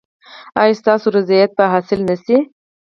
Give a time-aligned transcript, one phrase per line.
[0.61, 2.35] ایا ستاسو رضایت به حاصل نه شي؟